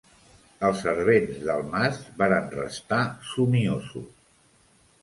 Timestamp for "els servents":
0.69-1.37